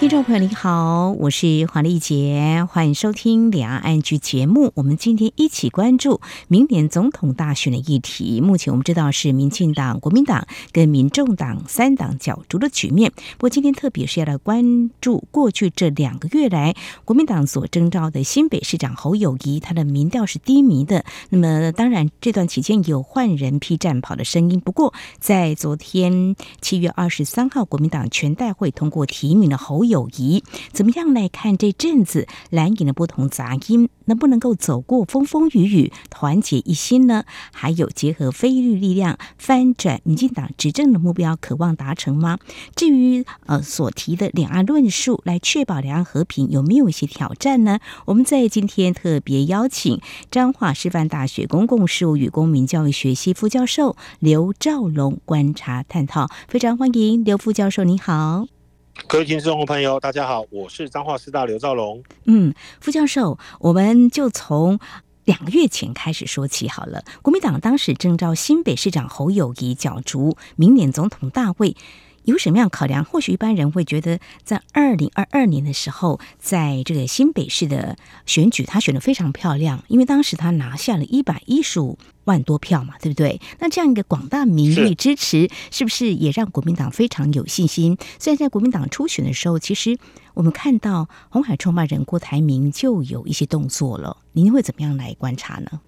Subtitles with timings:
[0.00, 4.72] 听众朋友，你好，我是黄丽杰，欢迎收听《两岸 ING》节目。
[4.74, 8.40] 我们今天一起关注明年总统大选的议题。
[8.40, 13.12] 目前我们知道是民进党、国民党跟民众党三党角逐的局面。
[13.36, 16.74] 不过今天特别是要来关注过去这两个月来
[17.04, 21.04] 国民党所征召的新北市长侯友谊，他的民调是低迷的。
[21.28, 24.60] 那么当然这段期间有换人批战跑的声音。
[24.60, 30.08] 不过在昨天七月二十三号，国民党全代会通过提名了侯友。
[30.16, 37.24] 谊怎么样来看这阵子蓝营的不同杂音，能不能够走过风风雨雨，团结一心呢？
[37.52, 42.38] 还有结合非绿力量翻转民进党执政的目标，渴望达成吗？
[42.74, 47.78] 至于呃所提的两岸论述，来确保两岸和平，有没有一些挑战呢？
[48.06, 58.59] 我们在今天特别邀请彰化师范大学公共事务与公民教育学系副教授刘兆龙观察探讨，非常欢迎刘副教授，你好。
[59.06, 62.02] 各位听众朋友，大家好，我是彰化师大刘兆龙。
[62.24, 64.78] 嗯，副教授，我们就从
[65.24, 67.02] 两个月前开始说起好了。
[67.22, 71.76] 国民党当时征召新北市长侯友谊角逐明年总统大位，
[72.24, 73.04] 有什么样考量？
[73.04, 83.40] 或许一般人会觉得，在二零二二年的时候，在这个新北市的选举，他选的非常漂亮，因为当时他拿下了一百一十五万多票嘛，对不对？
[83.58, 87.96] 那这样一个广大民意支持，是不是也让国民党非常有信心？
[88.18, 89.98] 虽然在国民党初选的时候，其实
[90.34, 95.80] 我们看到红海创办人郭台铭就有一些动作了，您会怎么样来观察呢？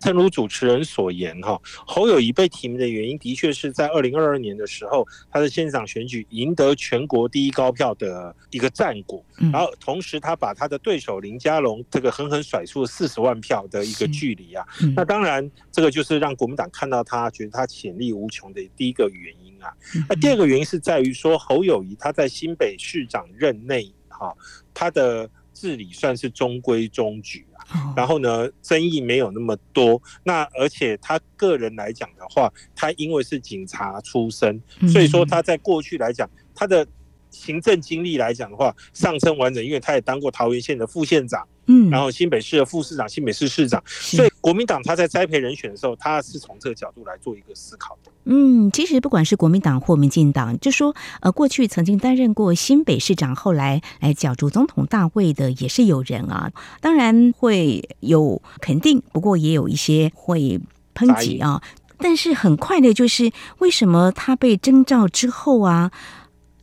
[0.00, 14.66] 正如主持人所言，哈，侯友谊被提名的原因，的确是在二零二二年的时候，他的县长选举赢得全国第一高票的一个战果，然后同时他把他的对手林佳龙这个狠狠甩出了四十万票的一个距离啊，
[14.96, 19.72] 那当然这个就是让国民党看到他觉得他潜力无穷的第一个原因啊。
[20.08, 24.34] 那第二个原因是在于说，侯友谊他在新北市长任内，哈，
[24.74, 27.94] 他的治理算是中规中矩啊。
[27.96, 30.00] 然后呢，争议没有那么多。
[30.24, 34.60] 那而且他个人来讲的话，他因为是警察出身，
[34.92, 36.86] 所以说他在过去来讲，他的
[37.30, 41.46] 行政经历来讲的话，上升完整，因为他也当过桃园县的副县长。
[41.66, 48.10] 嗯，然后新北市的副市长、新北市市长，所以国民党他在栽培人选的时候，他是从这个角度来做一个思考的。
[48.24, 56.50] 嗯，其实不管是国民党或民进党，就说呃，过去曾经担任过新北市长，后来来角逐总统大位的也是有人啊。
[56.80, 60.60] 当然会有肯定，不过也有一些会
[60.94, 61.62] 抨击啊。
[61.98, 65.92] 但是很快的，就是为什么他被征召之后啊，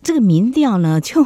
[0.04, 1.26] 这个民调呢就。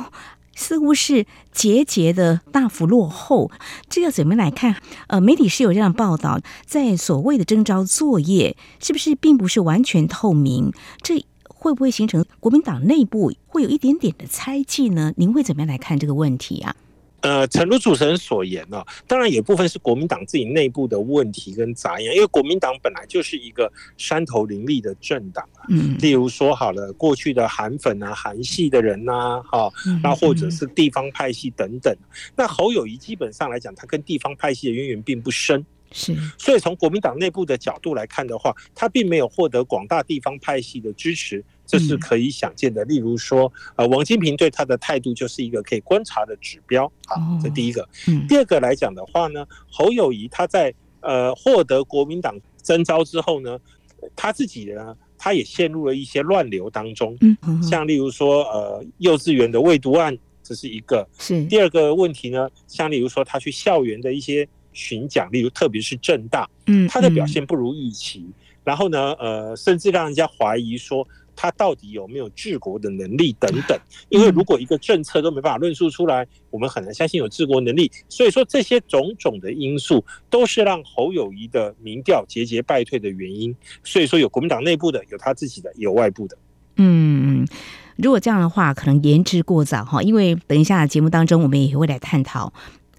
[0.55, 3.51] 似乎是节节的大幅落后，
[3.89, 4.77] 这要怎么来看？
[5.07, 10.71] 呃，媒体是有这样报道，在所谓的征召作业，是不是并不是完全透明？
[11.01, 15.13] 这会不会形成国民党内部会有一点点的猜忌呢？
[15.17, 16.75] 您会怎么样来看这个问题啊？
[17.23, 25.63] 呃，诚如主持人所言呢，当然有部分是国民党自己内部的问题跟杂音，因为国民党本来就是一个山头林立的政党啊。
[25.69, 29.71] 嗯，例如说好了，过去的韩粉啊、韩系的人呐，哈，
[30.03, 31.95] 那或者是地方派系等等。
[32.35, 36.13] 那侯友谊基本上来讲，他跟地方派系的渊源并不深，是。
[36.37, 41.41] 所以从国民党内部的角度来看的话，他并没有获得广大地方派系的支持。
[41.65, 42.83] 这是可以想见的。
[42.85, 46.91] 例如说，呃，王金平对他的态度就是一个可以观察的指标。
[47.07, 47.87] 好，这第一个。
[48.27, 53.57] 第二个来讲的话呢，侯友谊他在呃获得国民党征召之后呢，
[54.15, 57.17] 他自己呢，他也陷入了一些乱流当中。
[57.61, 61.07] 像例如说，呃，幼稚园的喂毒案，这是一个。
[61.17, 61.43] 是。
[61.45, 68.25] 第二个问题呢，像例如说，他去校园的一些巡讲，例如特别是政大，嗯，他的表现不如预期。
[68.63, 71.07] 然后呢，呃，甚至让人家怀疑说。
[71.35, 73.77] 他到底有没有治国的能力等等？
[74.09, 77.91] 因为如果一个政策都没办法论述出来，我们很难相信有治国能力。
[78.09, 83.55] 所以说，这些种种的因素都是让侯友谊的民调节节败退的原因。
[83.83, 86.37] 所以说，有国民党内部的，有他自己的，有外部的。
[86.77, 87.47] 嗯，
[87.97, 90.01] 如果这样的话，可能言之过早哈。
[90.01, 92.53] 因为等一下节目当中，我们也会来探讨。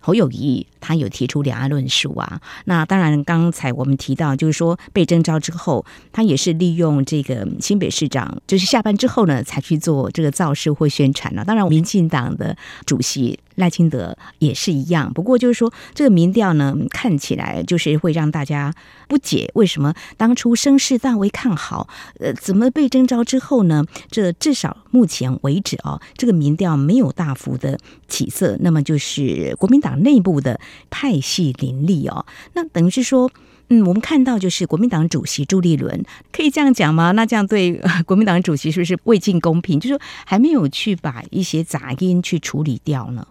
[0.04, 2.38] 侯友谊他有提出两岸论述啊。
[2.66, 11.42] 那当然，刚才我们提到，就是说被征召之后，他也是利用这个新北市长，就是下班之后呢，才去做这个造势或宣传了。
[11.42, 12.54] 当然，民进党的
[12.84, 13.38] 主席。
[13.56, 18.74] 赖清德也是一样，不过就是说，这个民调呢，看起来就是会让大家
[19.06, 23.84] 不解，为什么当初声势大为看好，呃，怎么被征召之后呢？
[24.10, 27.78] 这至少目前为止啊，这个民调没有大幅的
[28.08, 28.56] 起色。
[28.58, 30.60] 那么就是国民党内部的
[30.90, 33.30] 派系林立哦，那等于是说，
[33.68, 37.12] 嗯，我们看到就是国民党主席朱立伦，可以这样讲吗？
[37.12, 39.78] 那这样对 国民党主席是不是未尽公平？
[39.80, 43.26] 就是说还没有去把一些杂音去处理掉呢？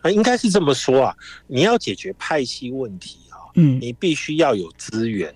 [0.00, 1.16] 啊，应该是这么说啊，
[1.46, 5.34] 你要解决派系问题啊，嗯，你必须要有资源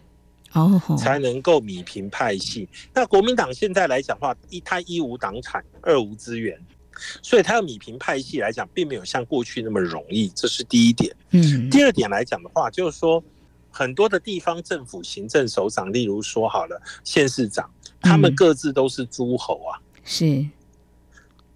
[0.52, 2.68] 哦，才能够弭平派系。
[2.94, 6.56] 那国民党现在来讲的话，一他一无党产，二无资源，
[7.22, 11.14] 所以他的米平派系来讲，并没有像过去那么容易，这是第一点。
[11.30, 13.22] 嗯，第二点来讲的话，就是说
[13.70, 17.70] 很多的地方政府行政首长，例如说好了县市长，
[18.00, 20.46] 他们各自都是诸侯啊，是。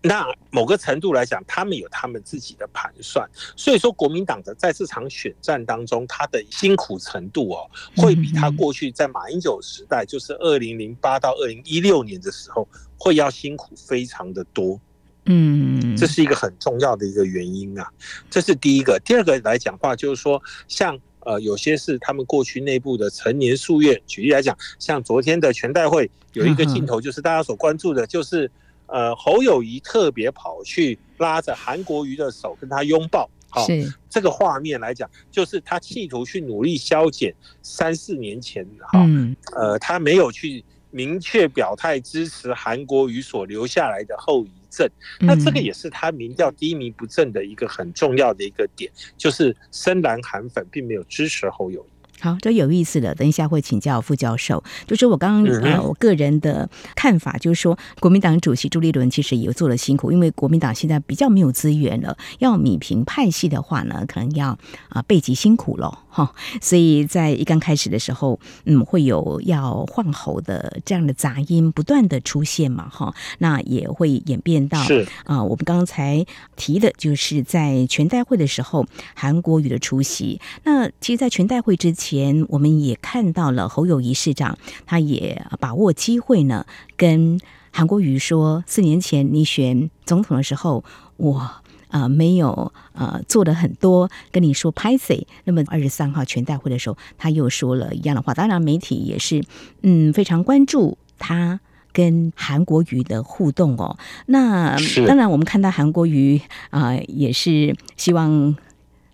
[0.02, 12.66] 那某个程度来讲，他们有他们自己的盘算，所以说国民党的在这场选战当中，他的辛苦程度哦，会比他过去在马英九时代，就是二零零八到二零一六年的时候，
[12.96, 14.81] 会要辛苦非常的多。
[15.26, 17.87] 嗯，这是一个很重要的一个原因啊。
[18.28, 24.00] 这是第一个，第二个来讲话就是说，像呃有些是他们过去内部的陈年夙愿。
[24.06, 28.50] 举例来讲，像昨天的全代会有一个镜头，就是大家所关注的，就是。
[28.93, 33.64] 呃，侯友谊特别跑去拉着韩国瑜的手跟他拥抱，好，
[34.08, 37.32] 这个画面来讲，就是他企图去努力消减
[37.62, 39.06] 三四年前哈，
[39.55, 44.88] 呃，他没有去明确表态支持韩国瑜所留下来的后遗症，
[45.19, 51.90] 那这个也是他民调低迷不振的一个很重要的一个点，就是深蓝韩粉并没有支持侯友宜。
[52.22, 53.14] 好，这有意思了。
[53.14, 54.62] 等一下会请教副教授。
[54.87, 64.58] 就是我刚刚呃，我个人的看法，就是说，国民党主席朱立伦其实也做了辛苦，因为国民党现在比较没有资源了，要米平派系的话呢，可能要
[64.90, 66.35] 啊背极辛苦了哈。
[66.61, 73.15] 所以在一刚开始的时候，嗯，会有要换喉的这样的杂音不断的出现嘛哈。
[73.39, 74.79] 那也会演变到
[75.25, 76.27] 啊，我们刚才
[76.57, 78.85] 提的就是在全代会的时候，
[79.15, 80.41] 韩国瑜的出席。
[80.65, 82.11] 那其实，在全代会之前。
[82.51, 86.67] 我们也看到了侯友谊市长，他也把握机会呢，
[86.97, 87.41] 跟
[87.71, 90.83] 韩国瑜说：四年前你选总统的时候，
[91.17, 91.51] 我
[91.90, 95.26] 啊、呃、没有呃做的很多，跟你说拍谁。
[95.44, 98.32] 那么二十三号全代会的时候，他又说了一样的话。
[98.32, 99.44] 当然，媒体也是
[99.82, 101.60] 嗯非常关注他
[101.92, 103.98] 跟韩国瑜的互动哦。
[104.26, 104.76] 那
[105.06, 106.40] 当然，我们看到韩国瑜
[106.70, 108.56] 啊、呃、也是希望。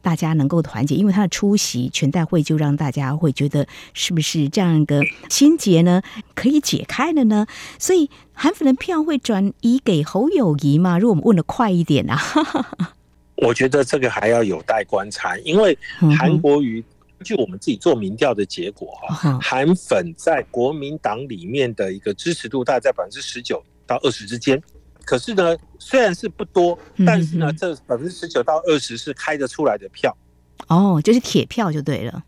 [0.06, 6.00] 大家能够团结，因为他的出席全代会，就让大家会觉得是不是这样一个心结呢？
[6.32, 7.44] 可以解开了呢？
[7.76, 10.96] 所以韩粉的票会转移给侯友谊吗？
[10.96, 12.16] 如果我们问的快一点啊，
[13.34, 15.76] 我觉得这个还要有待观察，因为
[16.16, 16.84] 韩国瑜
[17.24, 24.62] 据我们自己做民调的结果哈，韩粉在国民党里面的一个支持度大概在百分之十九到二十之间。
[25.06, 26.76] 可是呢，虽然是不多，
[27.06, 30.14] 但是呢，这百分之十九到二十是开得出来的票，
[30.66, 32.24] 哦，就是铁票就对了，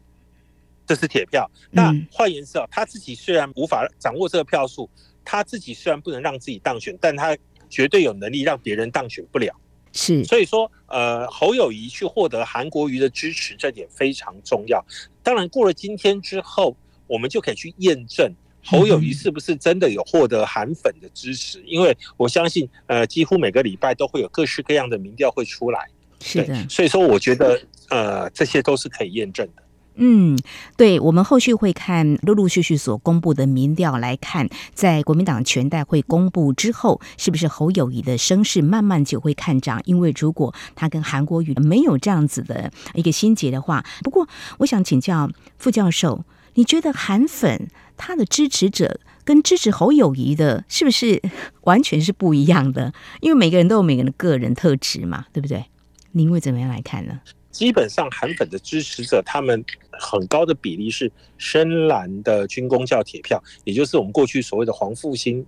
[0.87, 1.51] 这是铁票。
[1.73, 4.89] 那换言之啊，他自己虽然无法掌握这个票数，
[5.25, 7.37] 他自己虽然不能让自己当选，但他
[7.69, 9.53] 绝对有能力让别人当选不了。
[9.93, 14.85] 是，所以说，呃，侯友谊去获得韩国瑜的支持，这点非常重要。
[15.25, 16.77] 当然，过了今天之后，
[17.09, 18.33] 我们就可以去验证。
[18.71, 21.63] 侯友谊是不是真的有获得韩粉的支持？
[21.67, 25.81] 因为我相信，呃，几乎每个礼拜都会有各式各样的民调会出来，
[26.21, 26.69] 是的。
[26.69, 27.59] 所以说，我觉得，
[27.89, 29.63] 呃，这些都是可以验证的。
[30.01, 30.39] 嗯，
[30.77, 39.81] 对，我们后续会看陆陆续续所公布的民调来看，在国民党全代会公布之后，是不是侯友谊的声势慢慢就会看涨？
[39.87, 47.69] 因为如果他跟韩国瑜没有这样子的一个心结的话，不过我想请教副教授，你觉得韩粉？
[47.99, 51.21] 他的支持者跟支持侯友谊的，是不是
[51.65, 52.95] 完全是不一样的？
[53.21, 55.67] 因为每个人都有每个人的个人特质嘛，对不对？
[56.13, 57.21] 您会怎么样来看呢？
[57.51, 65.45] 基本上韩粉的支持者，他们很高的比例是深蓝的军工教铁票，也就是我们过去所谓的黄复兴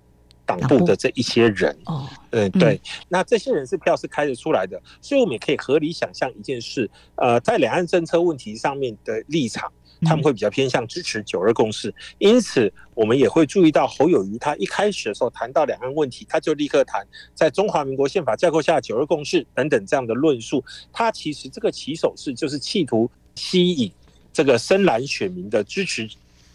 [0.59, 1.77] 党部的这一些人。
[1.85, 2.81] 哦，嗯，对。
[3.09, 9.73] 那这些人是票是开得出来的，所以我们也可以合理想象一件事：呃，在两岸政策问题上面的立场。
[10.03, 11.95] 他们会比较偏向支持九二共识。
[12.17, 20.65] 因此，我们也会注意到侯友谊他一开始的时候谈到两岸问题，他就立刻谈在中华民国宪法架构下九二共识等等这样的论述。
[20.91, 23.93] 他其实这个起手式就是企图吸引
[24.33, 26.09] 这个深蓝选民的支持，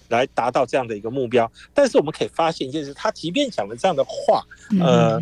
[0.10, 1.52] 来达到这样的一个目标。
[1.74, 4.44] 但是我们可以发现一件事，他即便讲了这样的话，
[4.80, 5.22] 呃。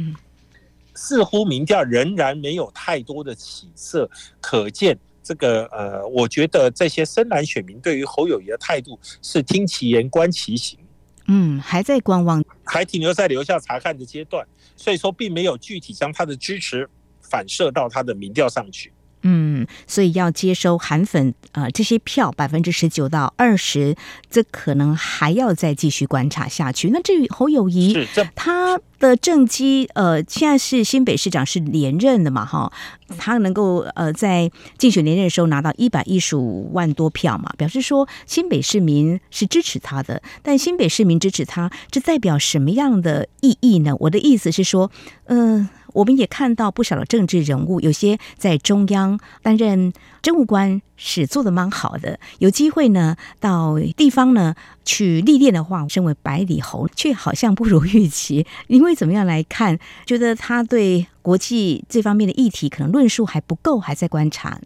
[0.96, 4.08] 似乎民调仍然没有太多的起色，
[4.40, 10.78] 可见这个呃，我觉得这些深蓝选民对于侯友谊的态度是听其言观其行，
[11.25, 14.46] 嗯，还在观望，还停留在留下查看的阶段，
[14.78, 16.88] 所以说并没有具体将他的支持
[17.20, 18.93] 反射到他的民调上去。
[19.24, 23.96] 嗯，所以要接收韩粉呃这些票百分之十九到二十，
[24.30, 26.89] 这可能还要再继续观察下去。
[26.89, 32.72] 那至于侯友谊，他的政绩呃现在是新北市长是连任的嘛哈，
[33.18, 40.22] 他能够呃在竞选连任的时候拿到一百一十五万多票嘛，表示说新北市民是支持他的。
[40.42, 43.96] 但新北市民支持他，这代表什么样的意义呢？
[44.01, 44.92] 我的意思是说，
[45.27, 45.70] 嗯、呃。
[45.94, 58.46] 我们也看到不少的政治人物，有些在中央担任政务官是做得蛮好的，有机会呢到地方呢去历练的话，身为百里侯却好像不如预期。
[58.68, 64.60] 因为怎么样来看，觉得他对国际这方面的议题可能论述还不够，还在观察。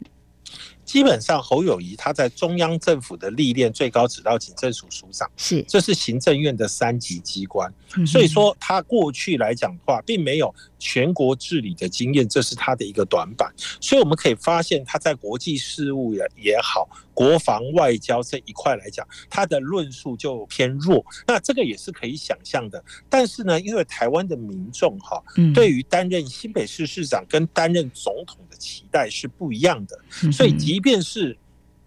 [0.87, 7.71] 基本上，侯友谊他在中央政府的历练，最高指到警政署署长，是这是行政院的三级机关，
[8.05, 13.53] 所以说他过去来讲的话，并没有全国治理的经验，这是他的一个短板。
[13.81, 16.87] 所以我们可以发现，他在国际事务也也好。
[17.17, 22.83] 国防外交这一块来讲，他的论述就偏弱，那这个也是可以想象的。
[23.09, 25.19] 但是呢，因为台湾的民众哈，
[25.51, 29.99] 对于担任新北市市长跟担任总统的期待是不一样的，
[30.31, 31.37] 所以即便是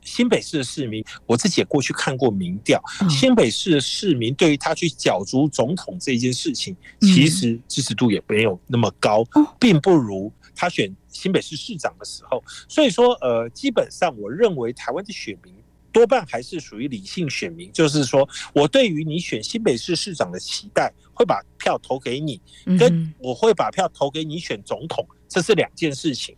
[0.03, 9.25] 新北市的市民，我自己也过去看过民调，新北市的市民对于他去角逐总统这件事情，其实支持度也没有那么高，
[9.59, 10.95] 并不如他选。
[11.13, 15.53] 新北市市长的时候，所以说，呃，基本上我认为台湾的选民
[15.93, 22.41] 多半还是属于理性选民，就是说我对于你选新北市市长的期待，会把票投给你，
[22.79, 26.35] 跟我会把票投给你选总统，这是两件事情，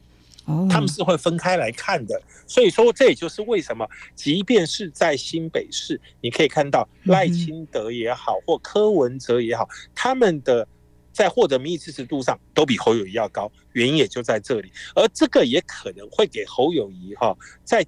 [0.70, 2.20] 他们是会分开来看的。
[2.46, 10.66] 所以说，这也就是为什么，即便是在新北市，你可以看到赖清德也好，或柯文哲也好，他们的。
[11.14, 14.72] 在获得民意支持度上都比侯友谊要高，原因也就在这里。
[14.94, 17.84] 而这个也可能会给侯友谊哈，在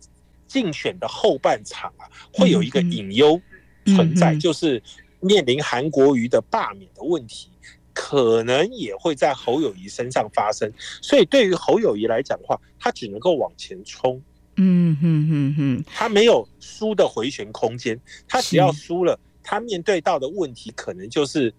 [0.47, 3.41] 竞选的后半场啊，会有一个隐忧
[3.87, 4.83] 存在，就是
[5.21, 7.51] 面临韩国瑜的罢免的问题，
[7.95, 10.71] 可能也会在侯友谊身上发生。
[11.01, 14.21] 所以对于侯友谊来讲的话，他只能够往前冲。
[14.57, 17.99] 嗯哼哼哼，他没有输的回旋空间，
[18.29, 21.55] 他只要输了，他面对到的问题可能就是。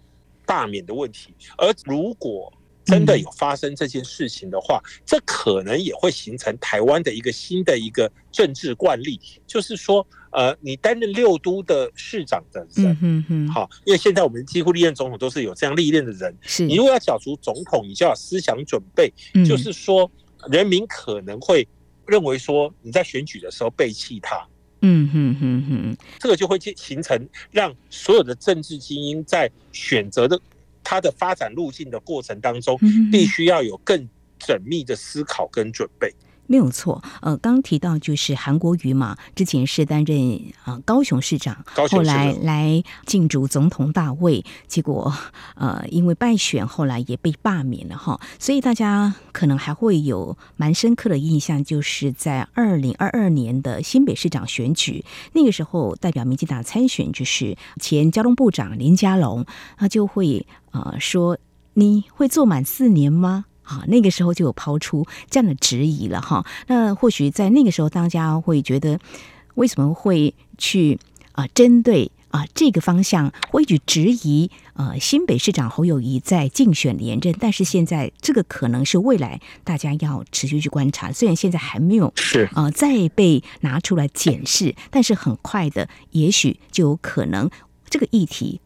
[0.48, 2.54] 罢免的问题，而如果
[2.86, 16.36] 真的有发生这件事情的话，这可能也会形成台湾的一个新的一个政治惯例，就是说，呃，你担任六都的市长的人，好，因为现在我们几乎历任总统都是有这样历练的人，
[16.68, 19.13] 你如果要角逐总统，你就要思想准备，
[19.48, 20.12] 就是说，
[20.51, 21.65] 人民可能会
[22.06, 24.46] 认为说你在选举的时候背弃他。
[24.82, 27.18] 嗯哼哼哼，这个就会形成
[27.50, 30.38] 让所有的政治精英在选择的
[30.84, 32.77] 他的发展路径的过程当中，
[33.10, 36.13] 必须要有更缜密的思考跟准备。
[36.48, 45.12] 没有错，呃，刚提到就是韩国瑜嘛，之前是担任啊高雄市长，后来来竞逐总统大位，结果
[45.56, 59.46] 呃因为败选，后来也被罢免了哈，所以大家可能还会有蛮深刻的印象，就是在二零二二年的新北市长选举，那个时候代表民进党参选就是前交通部长林佳龙，
[59.78, 61.38] 他就会呃说，
[61.74, 63.46] 你会做满四年吗？
[63.66, 66.46] 啊，那个时候就有抛出这样的质疑了哈。
[66.68, 69.00] 那或许在那个时候，大家会觉得
[69.56, 71.00] 为什么会去
[71.34, 77.34] 啊针对啊这个方向会去质疑呃新北市长侯友谊在竞选连任？
[77.40, 87.50] 但是现在这个可能是未来大家要持续去观察，虽然现在还没有是啊再被拿出来检视，但是很快的，也许就有可能
[87.90, 88.62] 这个议题。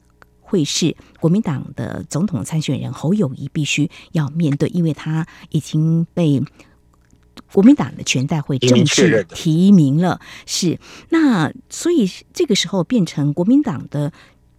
[0.50, 6.42] 会是国民党的总统参选人侯友谊必须要面对，因为他已经被
[7.54, 10.20] 国民党的全代会正式提名了。
[10.48, 10.80] 是
[11.10, 14.12] 那，所以这个时候变成国民党的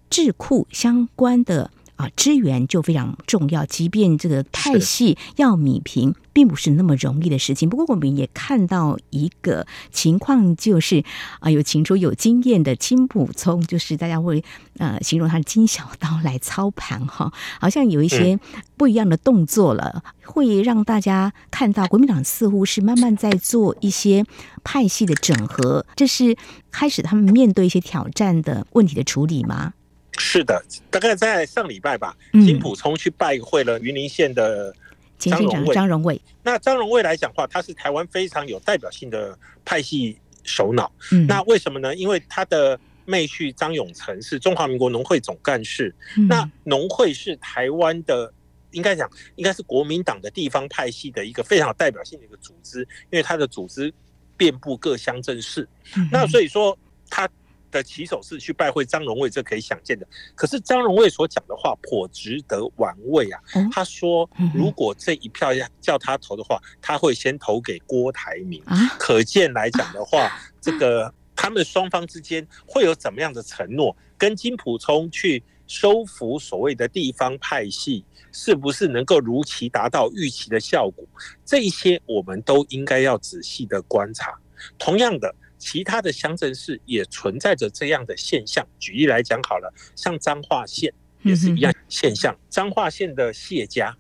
[0.08, 3.66] 智库相关的啊，支援就非常重要。
[3.66, 7.68] 即便这个派系要米平，并不是那么容易的事情。
[7.68, 11.04] 不过，我们也看到一个情况，就是
[11.40, 14.42] 啊，有请出有经验的金普聪，就是大家会
[14.78, 17.30] 呃形容他的金小刀来操盘哈，
[17.60, 18.40] 好像有一些
[18.78, 24.24] 不一样的动作了，会让大家看到国民党似乎是慢慢在做一些
[24.64, 26.34] 派系的整合，这是
[26.70, 29.74] 开始他们面对一些挑战的问题的处理吗？
[30.22, 34.72] 是的，大概在上礼拜吧，金普聪去拜会了云林县的
[35.16, 35.74] 张荣卫。
[35.74, 40.92] 张荣卫，那张荣卫来讲的话，他是台湾非常有代表性的派系首脑。
[41.10, 41.96] 嗯，那为什么呢？
[41.96, 45.92] 因为他的妹婿张永成是中华民国农会总干事。
[46.18, 48.30] 嗯、那农会是台湾的，
[48.72, 53.92] 应该讲应该是国民党的地方派系的一个非常有代表性的一个组织，因为他的组织
[54.36, 55.66] 遍布各乡镇市。
[55.96, 57.26] 嗯、那所以说他。
[57.70, 60.06] 的起手是去拜会张荣卫，这可以想见的。
[60.34, 63.40] 可是张荣卫所讲的话颇值得玩味啊。
[63.72, 68.62] 他说，如果这一票要叫他投的话，他会先投给郭台铭。
[68.98, 73.96] 可见来讲的话， 这个他们双方之间会有怎么样的承诺？
[74.18, 81.04] 跟金普聪去收服所谓的地方派系，是不是能够如期达到预期的效果？
[81.44, 84.38] 这一些我们都应该要仔细的观察。
[84.78, 85.34] 同样的。
[85.60, 88.66] 其他的乡镇市也存在着这样的现象。
[88.80, 92.36] 举例来讲，好了，像彰化县也是一样现象。
[92.48, 93.96] 彰化县的谢家，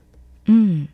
[0.46, 0.88] 嗯，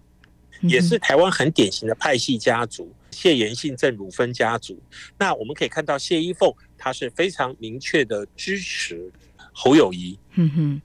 [0.61, 4.79] 也是台湾很典型的派系家族，谢延信、郑汝芬家族。
[5.17, 9.11] 那我们可以看到，谢依凤她是非常明确的支持
[9.53, 10.83] 侯友谊，嗯哼。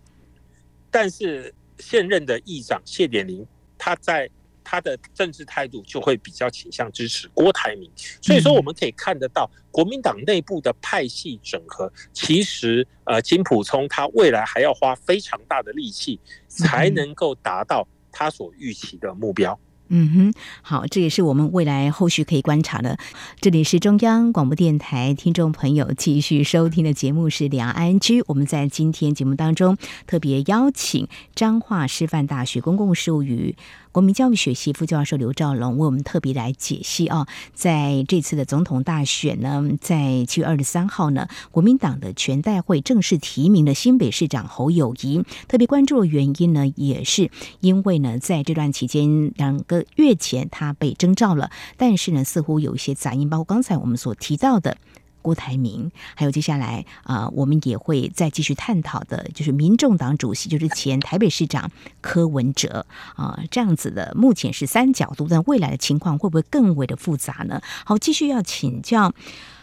[0.90, 3.46] 但是现任的议长谢点林，
[3.78, 4.30] 他在。
[4.72, 19.60] 他的政治态度就会比较倾向支持郭台铭，所以说我们可以看得到国民党内部的派系整合，其实呃金普聪他未来还要花非常大的力气，才能够达到他所预期的目标。
[19.94, 22.98] 嗯哼，好，这也是我们未来后续可以观察的。
[23.42, 28.24] 这里是中央广播电台听众朋友继续收听的节目是两岸 ING。
[28.28, 29.76] 我们在今天节目当中
[30.08, 33.58] 特别邀请彰化师范大学公共事务与
[33.92, 45.22] 国民教育学系副教授刘兆龙为我们特别来解析啊，在这次的总统大选呢，在七月二十三号呢，国民党的全代会正式提名了新北市长侯友谊。
[45.50, 47.30] 特别关注的原因呢，也是
[47.60, 54.78] 因为呢，在这段期间两个月前他被征召了，但是呢，似乎有一些杂音，包括刚才我们所提到的。
[55.22, 62.86] 郭台铭，还有接下来啊、我们也会再继续探讨的，就是民众党主席，就是前台北市长柯文哲
[63.16, 67.62] 啊、这样子的，目前是三角度，但未来的情况会不会更为的复杂呢？
[67.86, 69.14] 好，继续要请教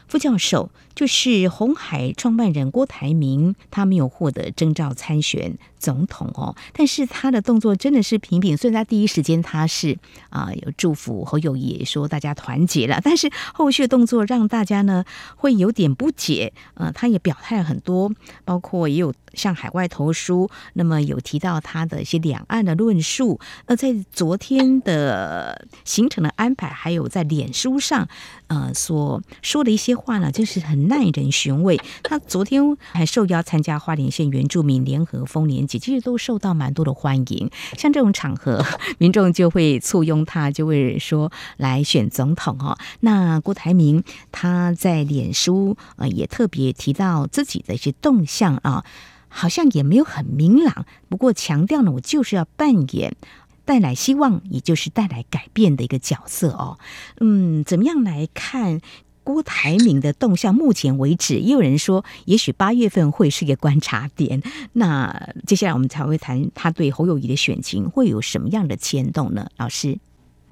[0.07, 0.71] 副教授。
[0.95, 8.57] 就是红海创办人郭台铭，他没有获得征召参选总统哦，但是他的动作真的是频频。
[8.57, 9.97] 虽然他第一时间他是
[10.31, 15.05] 啊、有祝福侯友宜，说大家团结了，但是后续的动作让大家呢
[15.37, 16.53] 会有点不解。
[16.75, 18.11] 呃，他也表态了很多，
[18.45, 23.39] 包括也有向海外投书，那么有提到他的一些两岸的论述。
[23.69, 28.09] 那，在昨天的行程的安排，还有在脸书上
[28.49, 30.89] 呃所说的一些话呢，就是很。
[30.89, 31.79] 耐人寻味。
[32.03, 37.51] 他昨天还受邀参加花莲县原住民联合丰年其实都受到蛮多的欢迎。
[37.77, 38.65] 像这种场合，
[38.99, 42.79] 民众就会簇拥他，就会说来选总统哦。
[43.01, 48.85] 那郭台铭他在脸书呃也特别提到自己的一些动向啊，
[49.27, 53.17] 好像也没有很明朗，不过强调呢，我就是要扮演
[53.65, 56.79] 带来希望，也就是带来改变的一个角色哦。
[57.21, 58.81] 嗯，怎么样来看？
[59.29, 64.43] 郭台铭的动向，目前为止，也有人说，也许八月份会是一个观察点。
[64.73, 69.51] 那接下来我们才会谈他对侯友谊的选情会有什么样的牵动呢？
[69.59, 69.99] 老师。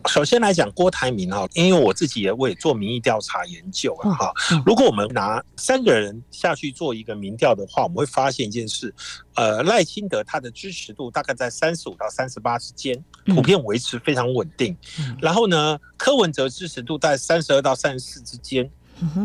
[0.06, 4.32] 首先来讲郭台铭哈，因为我自己也为做民意调查研究啊哈。
[4.64, 8.94] 如果我们拿三个人下去做一个民调的话，我们会发现一件事，
[9.34, 14.76] 呃，赖清德他的支持度大概在三十五到三十八之间，普遍维持非常稳定。
[15.20, 18.70] 然后呢，柯文哲支持度在三十二到三十四之间，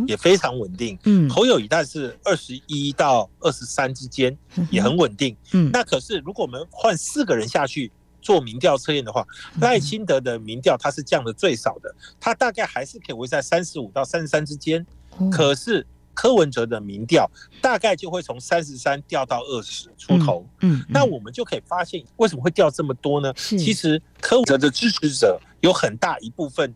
[0.08, 0.98] 也非常稳定。
[1.04, 4.36] 嗯，侯友宜大概是二十一到二十三之间，
[4.70, 5.36] 也很稳定。
[5.54, 7.92] 嗯，那可是如果我们换四个人下去。
[8.22, 9.26] 做民调测验的话，
[9.60, 14.86] 赖清德的民调它是降的最少的，他大概还是可以维持在三十五到三十三之间。
[15.32, 17.30] 可是柯文哲的民调
[17.62, 20.46] 大概就会从三十三掉到二十出头。
[20.62, 23.34] 嗯，那我们就可以发现为什么会掉这么多呢？
[23.34, 26.74] 其实柯文哲的支持者有很大一部分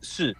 [0.00, 0.36] 是，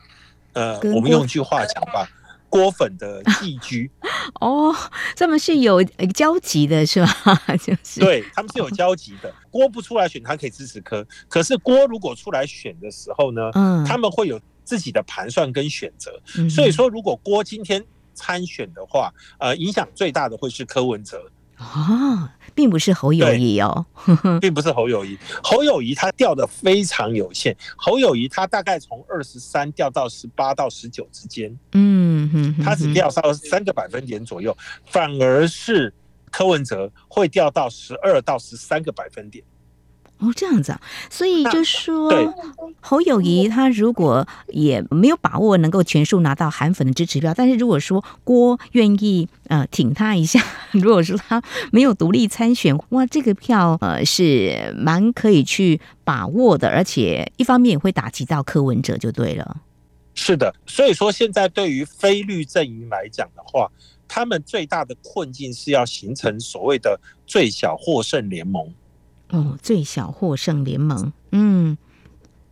[0.52, 2.08] 呃，我们用一句话讲吧，
[2.52, 3.90] 郭粉的寄居。
[4.38, 4.74] 哦，
[5.16, 5.82] 他们是有
[6.14, 7.34] 交集的，是吧？
[7.56, 9.34] 就是对，他们是有交集的。
[9.50, 11.06] 郭不出来选，他可以支持柯。
[11.30, 16.20] 可是郭如果出来选的时候呢，嗯，他们会有自己的盘算跟选择。
[16.36, 21.24] 嗯、所以说，如果郭今天参选的话，呃，影响最大的会是柯文哲。
[21.62, 23.86] 啊，并不是侯友谊哦，
[24.40, 25.18] 并不是侯友谊。
[25.42, 35.92] 侯友谊他掉的非常有限，侯友谊他大概从二十三掉到十八到十九之间，嗯哼，他只掉到三个百分点左右，反而是
[36.30, 39.44] 柯文哲会掉到十二到十三个百分点。
[40.22, 40.80] 哦，这样子啊，
[41.10, 42.12] 所以就说
[42.80, 59.56] 侯友谊他如果也没有把握能够全数拿到韩粉的支持票，但是如果说郭愿意呃挺他一下， 如果说他没有独立参选，哇，这个票呃是蛮可以去把握的，而且一方面也会打击到柯文哲就对了。
[60.14, 63.68] 是的，所以说现在对于非绿阵营来讲的话，
[64.06, 68.72] 他们最大的困境是要形成所谓的最小获胜联盟。
[69.32, 71.76] 哦，最小获胜联盟，嗯，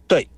[0.06, 0.28] 对，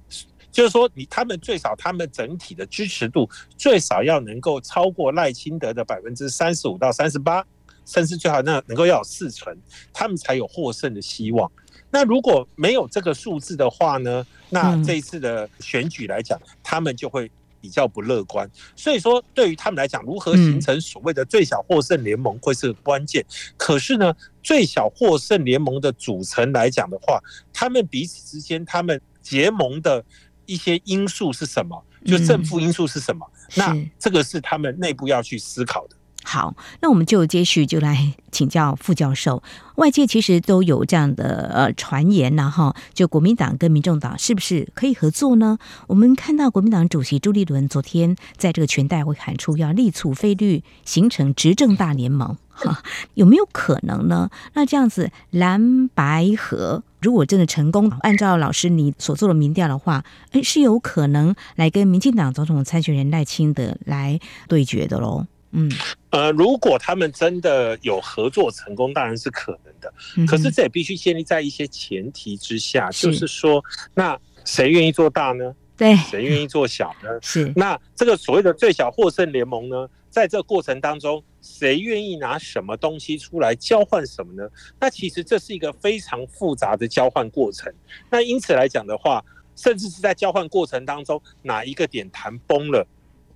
[0.52, 7.44] 就是说你他们最少他们整体的支持度最少要能够超过赖清德的百分之三十五到三十八，
[7.86, 9.56] 甚至最好那能够要有四成，
[9.92, 11.50] 他们才有获胜的希望。
[11.90, 14.26] 那如果没有这个数字的话呢？
[14.50, 17.30] 那这一次的选举来讲，他们就会。
[17.62, 23.24] 比较不乐观，所以说对于他们来讲，如何形成所谓的最小获胜联盟会是个关键。
[23.56, 27.20] 可是呢，最小获胜联盟的组成来讲的话，
[27.52, 30.04] 他们彼此之间他们结盟的
[30.44, 31.80] 一些因素是什么？
[32.04, 33.24] 就正负因素是什么？
[33.54, 35.96] 那这个是他们内部要去思考的。
[36.32, 39.42] 好，那我们就接续就来 请教副教授。
[39.74, 45.58] 外界其实都有这样的呃传言呐，哈，就国民党跟民众党是不是可以合作呢？
[45.88, 54.30] 我们看到国民党主席朱立伦昨天在这个全代会喊出要力促非绿形成执政大联盟，哈，有没有可能呢？
[54.54, 64.18] 那这样子蓝白合如果真的成功，按照老师你所做的民调的话，诶，是有可能来跟民进党总统参选人赖清德来
[64.48, 65.26] 对决的喽。
[65.52, 65.70] 嗯，
[66.10, 69.92] 呃，如果他们真的有合作成功，当然是可能的。
[70.26, 73.62] 可是这也必须建立在一些前提之下，就是说，
[73.94, 75.54] 那谁愿意做大呢？
[75.76, 77.10] 对，谁愿意做小呢？
[77.22, 77.52] 是。
[77.54, 84.48] 那这个所谓的最小获胜联盟呢，在这过程当中，谁愿意拿什么东西出来交换什么呢？
[84.80, 87.72] 那其实这是一个非常复杂的交换过程。
[88.10, 89.22] 那因此来讲的话，
[89.56, 92.86] 甚至是在交换过程当中，哪一个点谈崩了？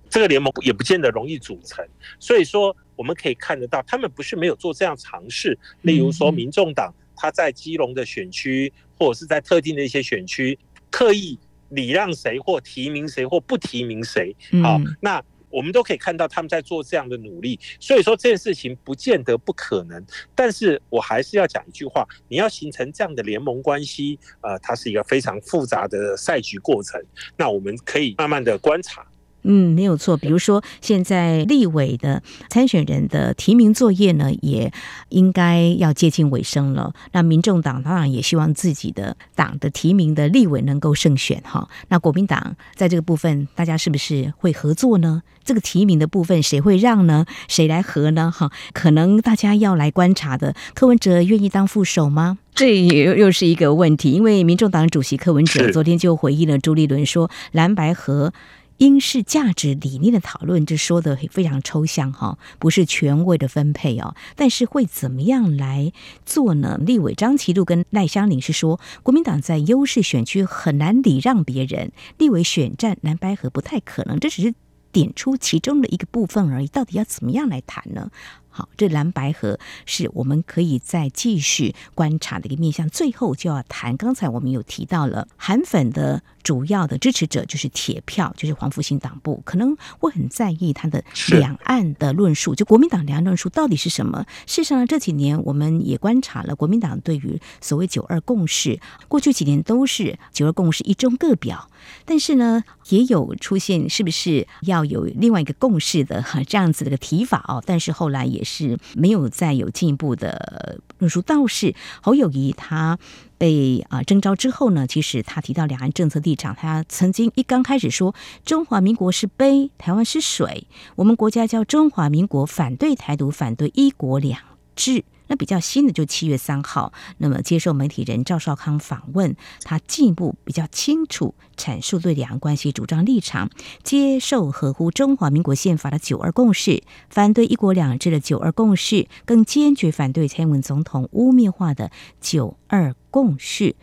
[0.09, 1.85] 这个联盟也不见得容易组成，
[2.19, 5.57] 所以说我们可以看得到，他们不是没有做这样尝试。
[5.81, 10.57] 例如说，民众党他在基隆的选区，或者是在特定的一些选区，
[10.89, 11.37] 刻意
[11.69, 14.35] 礼让谁或提名谁或不提名谁。
[14.63, 17.59] 好，那我们都可以看到他们在做这样的努力。
[17.79, 20.03] 所以说这件事情不见得不可能，
[20.35, 27.01] 但是我还是要讲一句话：你要形成这样的联盟关系，呃，它是一个非常复杂的赛局过程。
[27.37, 29.05] 那我们可以慢慢的观察。
[29.43, 30.17] 嗯，没有错。
[30.17, 34.73] 比如说，现在立委的参选人的提名作业呢，也
[35.09, 36.93] 应该要接近尾声了。
[37.13, 41.69] 那民众党当然也希望自己的党的提名的立委能够胜选哈。
[41.87, 45.23] 那国民党在这个部分，大家是不是会合作呢？
[45.45, 47.25] 这个提名的部分谁会让呢？
[47.47, 48.29] 谁来合呢？
[48.29, 50.53] 哈，可能大家要来观察的。
[50.73, 52.37] 柯文哲愿意当副手吗？
[52.53, 54.11] 这也又是一个问题。
[54.11, 58.33] 因为民众党主席柯文哲昨天就回应了朱立伦说，蓝白合。
[58.77, 64.15] 应是价值理念的讨论，这说的非常抽象哈，不是权位的分配哦。
[64.35, 65.91] 但是会怎么样来
[66.25, 66.77] 做呢？
[66.79, 74.53] 立委张其禄跟赖香伶是说，国民党在优势选区很难礼让别人，立委选战蓝白合不太可能，这只是
[74.91, 76.67] 点出其中的一个部分而已。
[76.67, 78.11] 到底要怎么样来谈呢？
[78.49, 82.89] 好，这蓝白合是我们可以再继续观察的一个面向。
[82.89, 94.25] 最后就要谈，刚才我们有提到了韩粉的主要的支持者就是铁票，就是黄复兴党部，可能会很在意他的两岸的论述，就国民党两岸论述到底是什么？
[94.47, 101.69] 事实上这几年我们也观察了国民党对于所谓九二共识，过去几年都是九二共识一中各表，
[102.05, 107.61] 但是呢，也有出现是不是要有另外一个共识的这样子的一个提法哦？
[107.63, 108.43] 但是后来也。
[108.47, 111.21] 是没有再有进一步的论述。
[111.21, 112.97] 倒是侯友谊他
[113.37, 124.39] 被啊征召之后呢，其实他提到两岸政策立场，他曾经一刚开始说中华民国是杯，台湾是水，我们国家叫中华民国，反对台独，反对一国两
[124.75, 125.03] 制。
[125.27, 133.49] 那比较新的就七月三号，那么接受媒体人赵少康访问，他进一步比较清楚阐述对两岸关系主张立场，
[133.83, 143.75] 接受合乎中华民国宪法的九二共识，反对一国两制的九二共识，更坚决反对蔡英文总统污蔑化的九二共识。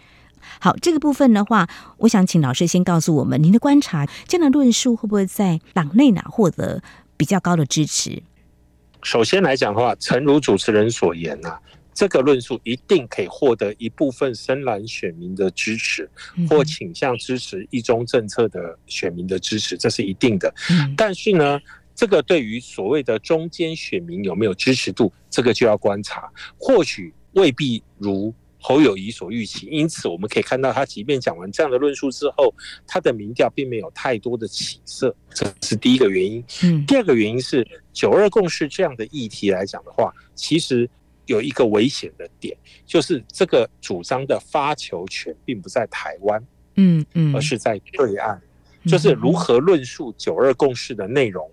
[0.61, 6.83] 好，这个部分的话，我想请老师先告诉我们您的观察，这样的论述会不会在党内呢获得
[7.17, 8.23] 比较高的支持？
[9.05, 11.61] 首先来讲的话，诚如主持人所言呐、啊，
[11.93, 16.11] 这个论述一定可以获得一部分深蓝选民的支持，
[16.49, 20.53] 或倾向支持一中政策的选民的支持，这是一定的。
[20.97, 21.61] 但是呢，
[21.95, 28.35] 这个对于所谓的中间选民有没有支持度，这个就要观察，或许未必如。
[28.67, 32.55] 侯友谊所预期，因此我们可以看到，他即便讲完这样的论述之后，
[32.87, 36.43] 他的民调并没有太多的起色，这是第一个原因。
[36.63, 40.89] 嗯，第二个原因是九二共识这样的议题来讲的话，其实
[41.27, 46.43] 有一个危险的点，就是这个主张的发球权并不在台湾，
[46.77, 48.41] 嗯嗯，而是在对岸，
[48.87, 51.47] 就是如何论述九二共识的内容。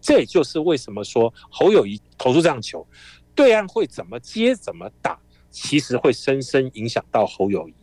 [0.00, 2.86] 这也就是为什么说侯友谊投出这样球，
[3.34, 5.20] 对岸会怎么接怎么打。
[5.54, 7.74] 其实会深深影响到侯友谊。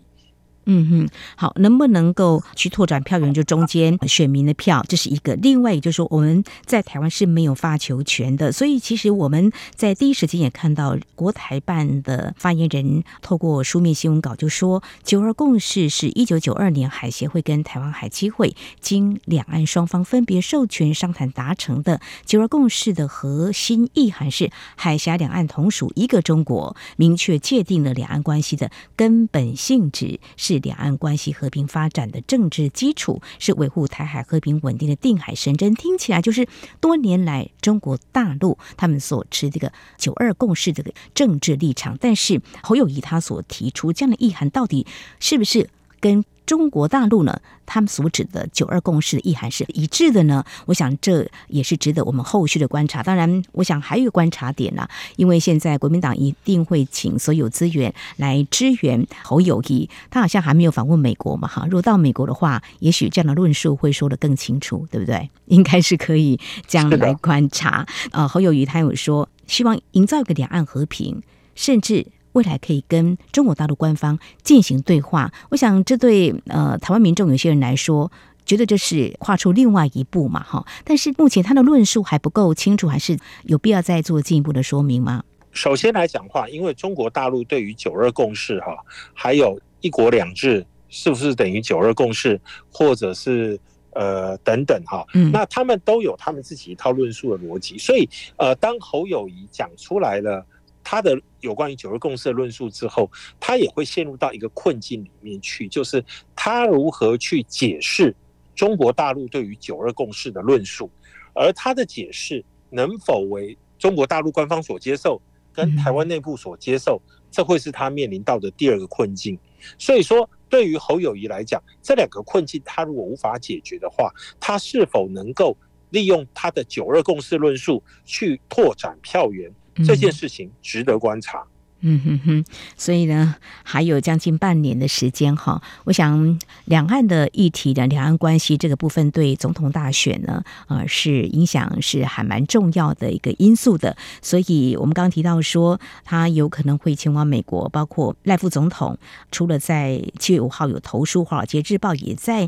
[0.65, 5.33] 嗯哼，好，能不能够去拓展票源，就中间选民的票，这是一个。
[5.35, 21.99] 另外，也就是说，我们在台湾是没有发球权的，所以其实我们在第一时间也看到国台办的发言人透过书面新闻稿就说，九二共识是一九九二年海协会跟台湾海基会经两岸双方分别授权商谈达成的。
[22.23, 30.50] 九二共识的核心意涵是海峡两岸同属一个中国，明确界定了两岸关系的根本性质是。
[30.51, 35.73] 是两岸关系和平发展的政治基础，是维护台海和平稳定的定海神针。
[35.73, 36.45] 听起来就是
[36.81, 41.97] 多年来中国大陆他们所持这个九二共识这个政治立场。
[42.01, 44.85] 但是侯友谊他所提出这样的意涵，到底
[45.19, 45.69] 是不是
[46.01, 47.39] 跟中国大陆呢？
[47.65, 50.43] 他们所指的“九二共识”的意涵是一致的呢？
[50.65, 53.01] 我想这也是值得我们后续的观察。
[53.01, 59.89] 当然，我想还有一个观察点呢、啊，因为现在国民党一定会请所有资源来支援侯友谊。
[60.09, 61.63] 他好像还没有访问美国嘛，哈。
[61.67, 65.29] 如果到美国的话，也许这样的论述会说得更清楚，对不对？
[65.47, 66.37] 应该是可以
[66.67, 67.87] 这样来观察。
[68.11, 71.23] 呃，侯友谊他有说，希望营造一个两岸和平，
[71.55, 72.07] 甚至。
[72.33, 78.11] 未来可以跟中国大陆官方进行对话，我想这对呃台湾民众有些人来说，
[78.45, 80.65] 觉得这是跨出另外一步嘛，哈。
[80.85, 85.23] 但是目前他的论述还不够清楚，还是有必要再做进一步的说明吗？
[85.51, 88.77] 首先来讲话，因为中国大陆对于九二共识哈，
[89.13, 92.39] 还有一国两制是不是等于九二共识，
[92.71, 93.59] 或者是
[93.91, 100.45] 呃等等哈，那他们都有他们自己一套论述的逻辑，所以呃，当侯友宜讲出来了。
[100.83, 106.03] 他的有关于九二共识的论述之后，他也会陷入到一个困境里面去，就是
[106.35, 108.15] 他如何去解释
[108.55, 110.89] 中国大陆对于九二共识的论述，
[111.33, 115.21] 而他的解释能否为中国大陆官方所接受，
[115.53, 119.37] 跟台湾内部所接受，这会是他面临到的第二个困境。
[119.77, 125.55] 所以说，对于侯友谊来讲，这两个困境他如果无法解决的话，他是否能够
[125.91, 129.53] 利用他的九二共识论述去拓展票源？
[129.85, 131.43] 这件事情值得观察。
[131.83, 132.45] 嗯哼哼，
[132.77, 135.59] 所以呢，还有将近半年的时间哈。
[135.83, 143.97] 我想，两岸的议题的两岸关系这个部分，对总统大选呢，呃，是影响是还蛮重要的一个因素的。
[144.21, 148.95] 所以我们刚刚提到说，他有可能会前往美国，包括赖副总统，
[149.31, 152.47] 除了在七月五号有投书，《华尔街日报》也在。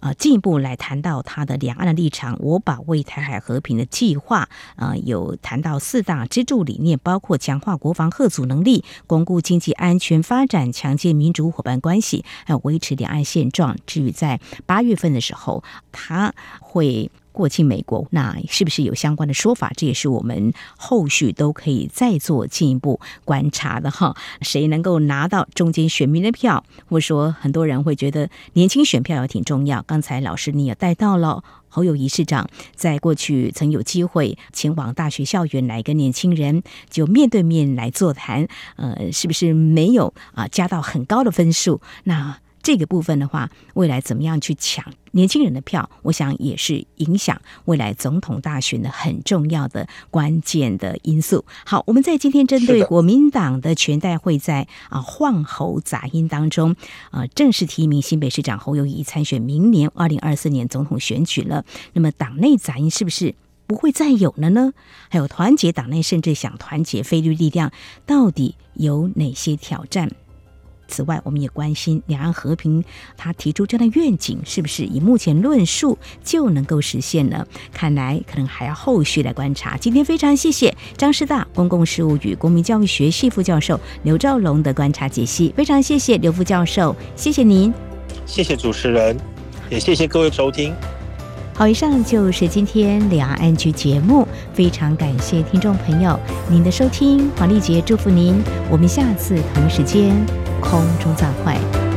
[0.00, 13.76] 啊，进一步来谈到他的两岸的立场，我把为台海和平的计划，啊，有谈到四大支柱理念，包括强化国防合组能力、巩固经济安全发展、强健民主伙伴关系，还有维持两岸现状。
[13.86, 17.10] 至于在八月份的时候，他会。
[17.38, 19.70] 过境美国，那是不是有相关的说法？
[19.76, 24.16] 这也是我们后续都可以再做进一步观察的哈。
[24.42, 29.80] 谁能够拿到中间选民的票，或者说很多人会觉得年轻选票也挺重要。
[29.82, 41.80] 刚才老师你也带到了侯友谊市长，在过去曾有机会前往大学校园来跟年轻人就面对面来座谈，呃，是不是没有啊加到很高的分数？
[42.02, 42.40] 那。
[42.62, 51.44] 这个部分的话，未来怎么样去抢年轻人的票，我想也是影响未来总统大选的很重要的关键的因素。
[51.64, 56.76] 好，我们在今天针对国民党的全代会在啊换候杂音当中
[57.10, 61.64] 啊正式提名新北市长侯友宜参选明年二零二四年总统选举了。
[61.94, 63.34] 那么党内杂音是不是
[63.66, 64.72] 不会再有了呢？
[65.08, 67.72] 还有团结党内，甚至想团结菲律力量，
[68.04, 70.10] 到底有哪些挑战？
[70.88, 72.82] 此外，我们也关心两岸和平，
[73.16, 77.46] 他提出这样的愿景，是不是以目前论述就能够实现呢？
[77.72, 79.76] 看来可能还要后续来观察。
[79.76, 87.72] 今天非常谢谢张师大公共事务与公民教育学系副教授刘兆龙的观察解析，非常谢谢刘副教授，谢谢您，
[88.26, 89.16] 谢谢主持人，
[89.68, 90.74] 也谢谢各位收听。
[91.54, 100.14] 好，以上就是今天两岸 ING 节目，非常感谢听众朋友您的收听，黄丽杰祝福您，我们下次同一时间
[100.60, 101.87] 空中暂会。